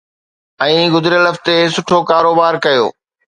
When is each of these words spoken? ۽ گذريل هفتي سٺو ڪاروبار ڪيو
۽ 0.67 0.79
گذريل 0.95 1.25
هفتي 1.31 1.55
سٺو 1.75 2.01
ڪاروبار 2.09 2.59
ڪيو 2.65 2.89